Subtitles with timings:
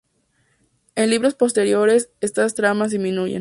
[0.95, 3.29] En libros posteriores, estas tramas disminuyen.